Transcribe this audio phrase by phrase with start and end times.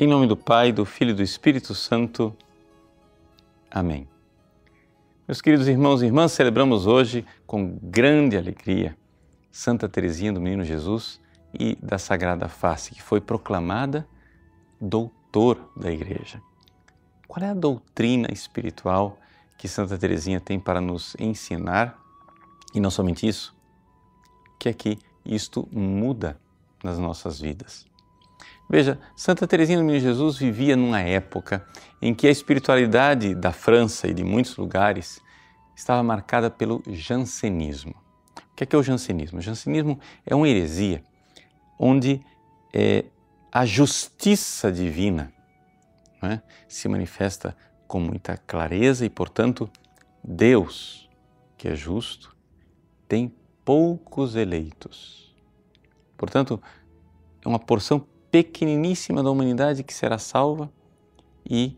[0.00, 2.32] Em nome do Pai, do Filho e do Espírito Santo.
[3.68, 4.08] Amém.
[5.26, 8.96] Meus queridos irmãos e irmãs, celebramos hoje com grande alegria
[9.50, 11.20] Santa Teresinha do Menino Jesus
[11.52, 14.06] e da Sagrada Face, que foi proclamada
[14.80, 16.40] doutor da Igreja.
[17.26, 19.18] Qual é a doutrina espiritual
[19.58, 22.00] que Santa Teresinha tem para nos ensinar?
[22.72, 23.52] E não somente isso,
[24.60, 26.40] que é que isto muda
[26.84, 27.87] nas nossas vidas.
[28.68, 31.66] Veja, Santa Teresinha do Menino Jesus vivia numa época
[32.02, 35.20] em que a espiritualidade da França e de muitos lugares
[35.74, 37.94] estava marcada pelo jansenismo.
[38.52, 39.38] O que é, que é o jansenismo?
[39.38, 41.02] O jansenismo é uma heresia
[41.78, 42.20] onde
[42.74, 43.06] é,
[43.50, 45.32] a justiça divina
[46.22, 49.70] é, se manifesta com muita clareza e, portanto,
[50.22, 51.08] Deus,
[51.56, 52.36] que é justo,
[53.08, 55.34] tem poucos eleitos.
[56.18, 56.60] Portanto,
[57.42, 58.06] é uma porção
[58.42, 60.70] pequeniníssima da humanidade que será salva
[61.48, 61.76] e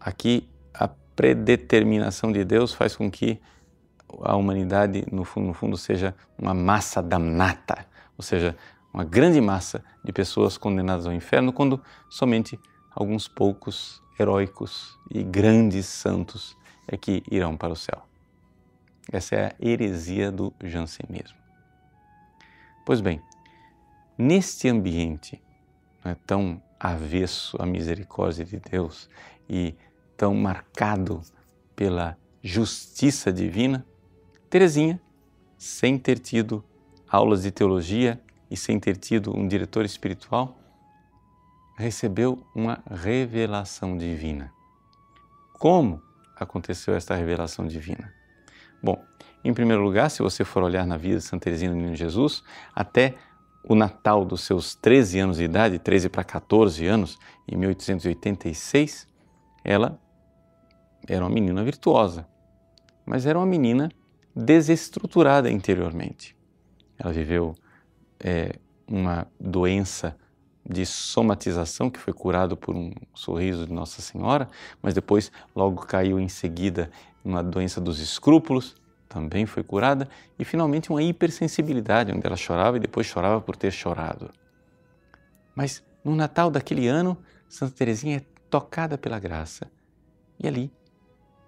[0.00, 3.38] aqui a predeterminação de Deus faz com que
[4.22, 8.56] a humanidade, no fundo, no fundo, seja uma massa damnata, ou seja,
[8.92, 11.78] uma grande massa de pessoas condenadas ao inferno, quando
[12.08, 12.58] somente
[12.94, 16.56] alguns poucos heróicos e grandes santos
[16.88, 18.02] é que irão para o céu.
[19.12, 21.36] Essa é a heresia do jansenismo.
[22.86, 23.20] Pois bem,
[24.16, 25.42] Neste ambiente
[26.04, 29.08] é tão avesso à misericórdia de Deus
[29.48, 29.74] e
[30.16, 31.20] tão marcado
[31.74, 33.84] pela justiça divina,
[34.48, 35.00] Teresinha,
[35.58, 36.64] sem ter tido
[37.08, 40.56] aulas de teologia e sem ter tido um diretor espiritual,
[41.76, 44.52] recebeu uma revelação divina.
[45.58, 46.00] Como
[46.36, 48.12] aconteceu esta revelação divina?
[48.80, 49.02] Bom,
[49.42, 52.44] em primeiro lugar, se você for olhar na vida de Santa Teresinha do Menino Jesus,
[52.74, 53.16] até
[53.66, 59.08] o Natal dos seus 13 anos de idade, 13 para 14 anos, em 1886,
[59.64, 59.98] ela
[61.08, 62.26] era uma menina virtuosa,
[63.06, 63.90] mas era uma menina
[64.34, 66.36] desestruturada interiormente.
[66.98, 67.54] Ela viveu
[68.20, 68.56] é,
[68.86, 70.16] uma doença
[70.66, 74.48] de somatização que foi curado por um sorriso de Nossa Senhora,
[74.80, 76.90] mas depois logo caiu em seguida
[77.22, 78.74] numa doença dos escrúpulos
[79.14, 83.70] também foi curada, e finalmente uma hipersensibilidade, onde ela chorava e depois chorava por ter
[83.70, 84.28] chorado.
[85.54, 87.16] Mas no Natal daquele ano,
[87.48, 89.70] Santa Teresinha é tocada pela graça
[90.36, 90.72] e ali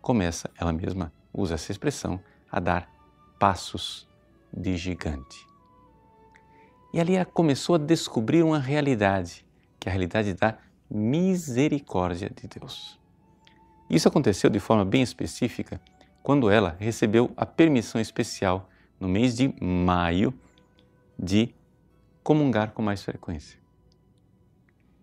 [0.00, 2.18] começa, ela mesma usa essa expressão,
[2.50, 2.90] a dar
[3.38, 4.08] passos
[4.50, 5.46] de gigante.
[6.94, 9.44] E ali ela começou a descobrir uma realidade,
[9.78, 10.56] que é a realidade da
[10.90, 12.98] misericórdia de Deus.
[13.90, 15.78] Isso aconteceu de forma bem específica
[16.22, 20.32] quando ela recebeu a permissão especial no mês de maio
[21.18, 21.54] de
[22.22, 23.58] comungar com mais frequência.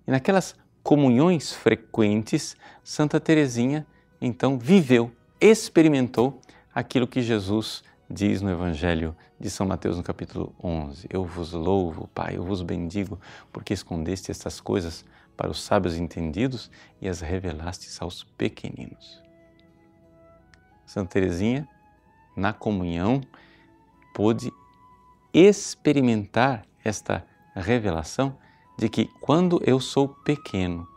[0.05, 3.85] E naquelas comunhões frequentes, Santa Teresinha
[4.21, 6.41] então viveu, experimentou
[6.73, 12.07] aquilo que Jesus diz no Evangelho de São Mateus no capítulo 11: Eu vos louvo,
[12.13, 13.19] Pai, eu vos bendigo,
[13.51, 15.03] porque escondeste estas coisas
[15.35, 19.26] para os sábios entendidos e as revelastes aos pequeninos.
[20.87, 21.67] Santa Teresinha,
[22.33, 23.21] na comunhão,
[24.13, 24.51] pôde
[25.33, 28.37] experimentar esta revelação
[28.77, 30.87] de que quando eu sou pequeno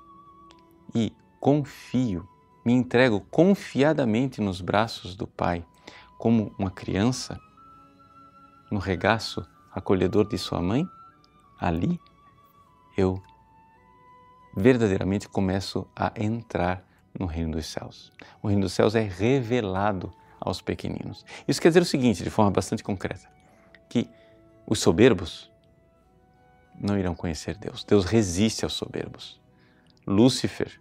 [0.94, 2.26] e confio,
[2.64, 5.66] me entrego confiadamente nos braços do Pai,
[6.16, 7.40] como uma criança
[8.70, 10.88] no regaço acolhedor de sua mãe,
[11.58, 12.00] ali
[12.96, 13.20] eu
[14.54, 16.84] verdadeiramente começo a entrar
[17.18, 18.12] no reino dos céus.
[18.42, 21.24] O reino dos céus é revelado aos pequeninos.
[21.46, 23.28] Isso quer dizer o seguinte, de forma bastante concreta,
[23.88, 24.08] que
[24.66, 25.50] os soberbos
[26.80, 27.84] não irão conhecer Deus.
[27.84, 29.40] Deus resiste aos soberbos.
[30.06, 30.80] Lúcifer,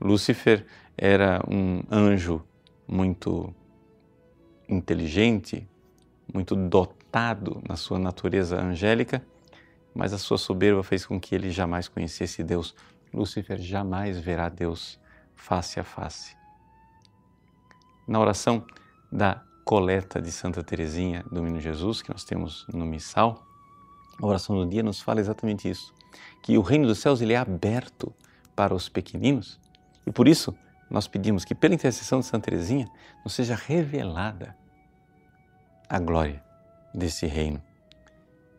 [0.00, 2.42] Lúcifer era um anjo
[2.86, 3.54] muito
[4.68, 5.68] inteligente,
[6.32, 9.24] muito dotado na sua natureza angélica,
[9.94, 12.74] mas a sua soberba fez com que ele jamais conhecesse Deus.
[13.12, 14.98] Lúcifer jamais verá Deus
[15.36, 16.36] face a face.
[18.06, 18.64] Na oração
[19.10, 23.46] da coleta de Santa Teresinha do Menino Jesus, que nós temos no missal,
[24.20, 25.92] a oração do dia nos fala exatamente isso,
[26.42, 28.14] que o reino dos céus ele é aberto
[28.54, 29.58] para os pequeninos
[30.06, 30.54] e por isso
[30.90, 32.86] nós pedimos que pela intercessão de Santa Teresinha
[33.24, 34.56] nos seja revelada
[35.88, 36.42] a glória
[36.94, 37.60] desse reino.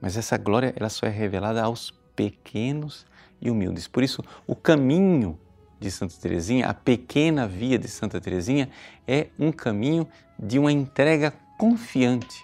[0.02, 3.06] Mas essa glória ela só é revelada aos pequenos
[3.42, 3.88] e humildes.
[3.88, 5.40] Por isso, o caminho
[5.86, 8.70] de Santa Teresinha, a pequena via de Santa Teresinha
[9.08, 12.44] é um caminho de uma entrega confiante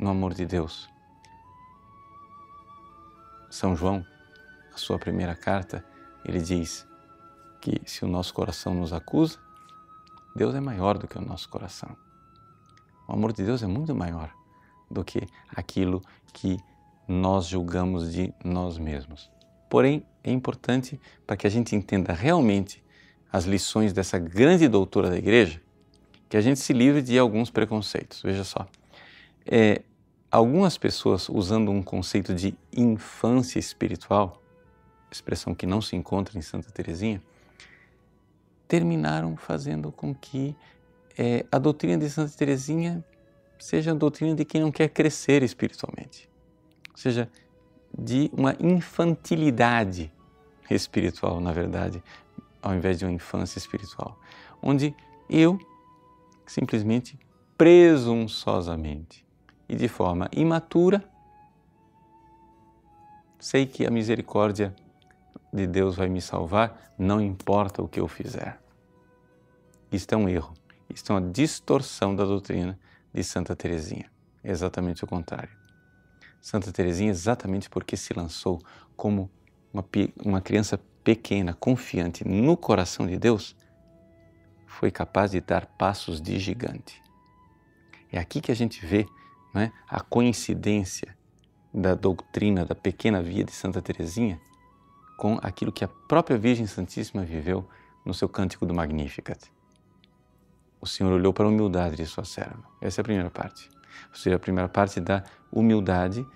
[0.00, 0.88] no amor de Deus.
[3.50, 4.04] São João
[4.74, 5.84] sua primeira carta,
[6.24, 6.86] ele diz
[7.60, 9.38] que se o nosso coração nos acusa,
[10.34, 11.96] Deus é maior do que o nosso coração.
[13.08, 14.32] O amor de Deus é muito maior
[14.90, 16.00] do que aquilo
[16.32, 16.58] que
[17.06, 19.30] nós julgamos de nós mesmos.
[19.68, 22.82] Porém, é importante para que a gente entenda realmente
[23.30, 25.60] as lições dessa grande doutora da igreja,
[26.28, 28.22] que a gente se livre de alguns preconceitos.
[28.22, 28.66] Veja só,
[29.46, 29.82] é,
[30.30, 34.42] algumas pessoas usando um conceito de infância espiritual,
[35.10, 37.22] expressão que não se encontra em Santa Teresinha,
[38.66, 40.54] terminaram fazendo com que
[41.16, 43.02] é, a doutrina de Santa Teresinha
[43.58, 46.28] seja a doutrina de quem não quer crescer espiritualmente,
[46.90, 47.28] ou seja,
[47.96, 50.12] de uma infantilidade
[50.70, 52.02] espiritual, na verdade,
[52.62, 54.18] ao invés de uma infância espiritual,
[54.62, 54.94] onde
[55.28, 55.58] eu
[56.46, 57.18] simplesmente
[57.56, 59.26] presunçosamente
[59.68, 61.04] e de forma imatura
[63.38, 64.74] sei que a misericórdia
[65.52, 68.60] de Deus vai me salvar, não importa o que eu fizer.
[69.90, 70.52] Isto é um erro,
[70.90, 72.78] isto é uma distorção da doutrina
[73.12, 74.10] de Santa Teresinha.
[74.44, 75.57] Exatamente o contrário.
[76.40, 78.60] Santa Teresinha, exatamente porque se lançou
[78.96, 79.30] como
[79.72, 79.84] uma,
[80.24, 83.56] uma criança pequena, confiante no coração de Deus,
[84.66, 87.02] foi capaz de dar passos de gigante.
[88.12, 89.06] É aqui que a gente vê
[89.54, 91.16] né, a coincidência
[91.72, 94.40] da doutrina da pequena via de Santa Teresinha
[95.16, 97.68] com aquilo que a própria Virgem Santíssima viveu
[98.04, 99.50] no seu cântico do Magnificat.
[100.80, 102.62] O Senhor olhou para a humildade de sua serva.
[102.80, 103.68] Essa é a primeira parte.
[104.10, 105.22] Ou seja, a primeira parte da
[105.52, 106.26] humildade,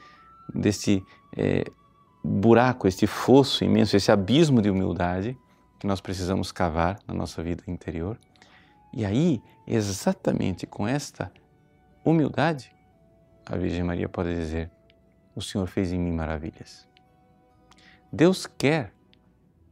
[0.54, 1.04] desse
[1.36, 1.64] é,
[2.22, 5.38] buraco, este fosso imenso, esse abismo de humildade
[5.78, 8.18] que nós precisamos cavar na nossa vida interior.
[8.92, 11.32] E aí, exatamente com esta
[12.04, 12.72] humildade,
[13.46, 14.70] a Virgem Maria pode dizer:
[15.34, 16.86] O Senhor fez em mim maravilhas.
[18.12, 18.92] Deus quer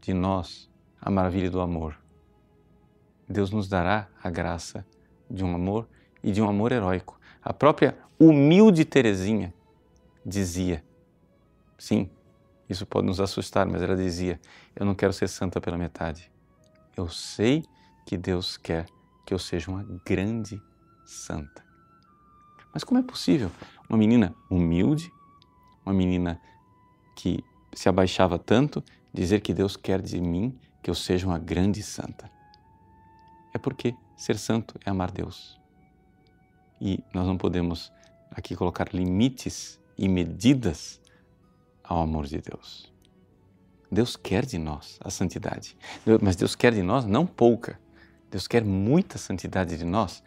[0.00, 0.70] de nós
[1.00, 1.98] a maravilha do amor.
[3.28, 4.84] Deus nos dará a graça
[5.30, 5.88] de um amor
[6.22, 7.19] e de um amor heróico.
[7.42, 9.54] A própria humilde Teresinha
[10.24, 10.84] dizia:
[11.78, 12.10] Sim,
[12.68, 14.38] isso pode nos assustar, mas ela dizia:
[14.76, 16.30] Eu não quero ser santa pela metade.
[16.96, 17.64] Eu sei
[18.04, 18.86] que Deus quer
[19.24, 20.60] que eu seja uma grande
[21.04, 21.64] santa.
[22.72, 23.50] Mas como é possível
[23.88, 25.12] uma menina humilde,
[25.84, 26.40] uma menina
[27.16, 28.82] que se abaixava tanto,
[29.12, 32.30] dizer que Deus quer de mim que eu seja uma grande santa?
[33.52, 35.59] É porque ser santo é amar Deus.
[36.80, 37.92] E nós não podemos
[38.30, 41.00] aqui colocar limites e medidas
[41.84, 42.90] ao amor de Deus.
[43.92, 45.76] Deus quer de nós a santidade,
[46.22, 47.78] mas Deus quer de nós não pouca.
[48.30, 50.22] Deus quer muita santidade de nós.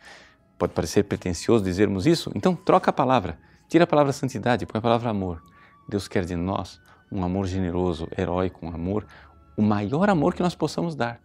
[0.60, 3.40] Pode parecer pretensioso dizermos isso, então troca a palavra.
[3.70, 5.42] Tira a palavra santidade, põe a palavra amor.
[5.88, 6.80] Deus quer de nós
[7.12, 9.08] um amor generoso, heróico, um amor,
[9.56, 11.22] o maior amor que nós possamos dar.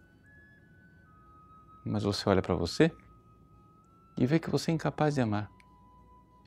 [1.85, 2.91] Mas você olha para você
[4.19, 5.49] e vê que você é incapaz de amar.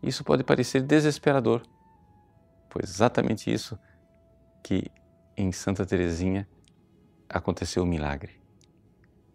[0.01, 1.63] Isso pode parecer desesperador,
[2.71, 3.77] foi exatamente isso
[4.63, 4.89] que
[5.37, 6.49] em Santa Teresinha
[7.29, 8.43] aconteceu o milagre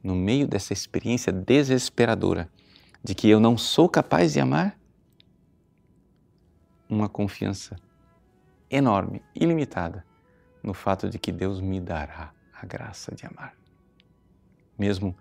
[0.04, 2.50] no meio dessa experiência desesperadora
[3.04, 4.80] de que eu não sou capaz de amar,
[6.90, 7.76] uma confiança
[8.70, 10.06] enorme, ilimitada,
[10.64, 13.54] no fato de que Deus me dará a graça de amar.
[14.78, 15.14] Mesmo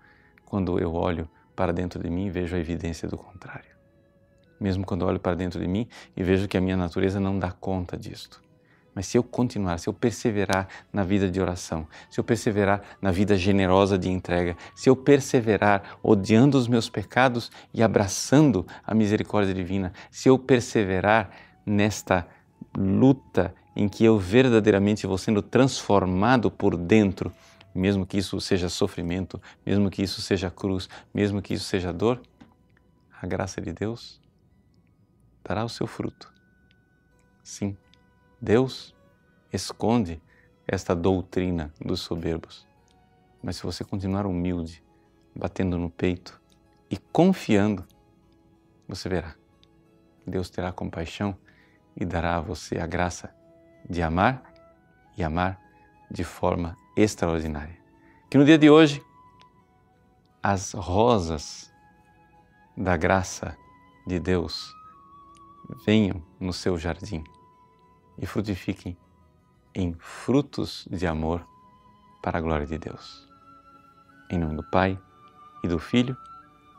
[0.45, 3.75] quando eu olho para dentro de mim vejo a evidência do contrário.
[4.59, 7.51] Mesmo quando olho para dentro de mim e vejo que a minha natureza não dá
[7.51, 8.41] conta disto.
[8.93, 13.11] Mas se eu continuar, se eu perseverar na vida de oração, se eu perseverar na
[13.11, 19.53] vida generosa de entrega, se eu perseverar odiando os meus pecados e abraçando a misericórdia
[19.53, 21.31] divina, se eu perseverar
[21.65, 22.27] nesta
[22.75, 27.31] luta em que eu verdadeiramente vou sendo transformado por dentro,
[27.77, 32.21] mesmo que isso seja sofrimento, mesmo que isso seja cruz, mesmo que isso seja dor,
[33.21, 34.21] a graça de Deus
[35.43, 36.33] dará o seu fruto.
[37.43, 37.77] Sim
[38.41, 38.95] Deus
[39.51, 40.21] esconde
[40.67, 42.67] esta doutrina dos soberbos.
[43.41, 44.83] Mas se você continuar humilde,
[45.35, 46.39] batendo no peito
[46.89, 47.85] e confiando,
[48.87, 49.35] você verá.
[50.25, 51.35] Deus terá compaixão
[51.95, 53.33] e dará a você a graça
[53.89, 54.43] de amar
[55.17, 55.59] e amar
[56.11, 57.77] de forma extraordinária.
[58.29, 59.03] Que no dia de hoje
[60.41, 61.71] as rosas
[62.75, 63.57] da graça
[64.05, 64.73] de Deus
[65.85, 67.23] venham no seu jardim
[68.17, 68.97] e frutifiquem
[69.75, 71.45] em frutos de amor
[72.21, 73.27] para a glória de Deus.
[74.29, 74.99] Em nome do Pai,
[75.63, 76.17] e do Filho,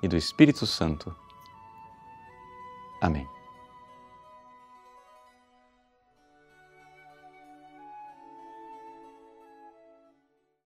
[0.03, 1.15] e do Espírito Santo.
[3.01, 3.38] Amém.